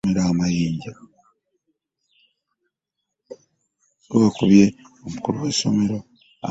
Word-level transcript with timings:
Ggwe 4.07 4.19
wakubye 4.23 4.65
omukulu 5.05 5.37
w'essomero 5.43 5.97
amayinja? 5.97 6.01